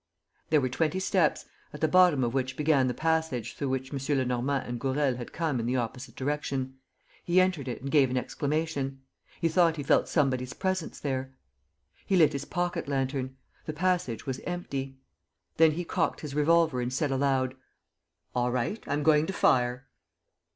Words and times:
There 0.49 0.61
were 0.61 0.67
twenty 0.67 0.99
steps, 0.99 1.45
at 1.71 1.79
the 1.79 1.87
bottom 1.87 2.23
of 2.23 2.33
which 2.33 2.57
began 2.57 2.87
the 2.87 2.93
passage 2.95 3.53
through 3.53 3.69
which 3.69 3.93
M. 3.93 3.99
Lenormand 4.17 4.67
and 4.67 4.79
Gourel 4.79 5.17
had 5.17 5.31
come 5.31 5.59
in 5.59 5.67
the 5.67 5.75
opposite 5.75 6.15
direction. 6.15 6.79
He 7.23 7.39
entered 7.39 7.67
it 7.67 7.83
and 7.83 7.91
gave 7.91 8.09
an 8.09 8.17
exclamation. 8.17 9.03
He 9.39 9.47
thought 9.47 9.77
he 9.77 9.83
felt 9.83 10.07
somebody's 10.09 10.53
presence 10.53 10.99
there. 10.99 11.35
He 12.07 12.15
lit 12.17 12.33
his 12.33 12.45
pocket 12.45 12.87
lantern. 12.87 13.37
The 13.67 13.73
passage 13.73 14.25
was 14.25 14.39
empty. 14.39 14.97
Then 15.57 15.73
he 15.73 15.83
cocked 15.83 16.21
his 16.21 16.33
revolver 16.33 16.81
and 16.81 16.91
said 16.91 17.11
aloud: 17.11 17.53
"All 18.33 18.51
right.... 18.51 18.83
I'm 18.87 19.03
going 19.03 19.27
to 19.27 19.33
fire." 19.33 19.85